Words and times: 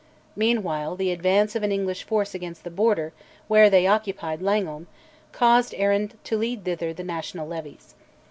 Meanwhile 0.35 0.95
the 0.95 1.11
advance 1.11 1.55
of 1.55 1.61
an 1.61 1.71
English 1.71 2.01
force 2.05 2.33
against 2.33 2.63
the 2.63 2.71
Border, 2.71 3.13
where 3.47 3.69
they 3.69 3.85
occupied 3.85 4.41
Langholm, 4.41 4.87
caused 5.31 5.75
Arran 5.75 6.13
to 6.23 6.37
lead 6.39 6.63
thither 6.63 6.91
the 6.91 7.03
national 7.03 7.47
levies. 7.47 7.93